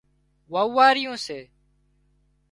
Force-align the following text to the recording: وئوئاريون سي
وئوئاريون 0.51 1.15
سي 1.25 1.39